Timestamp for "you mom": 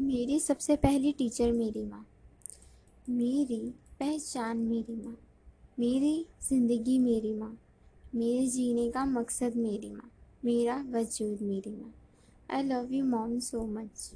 12.92-13.38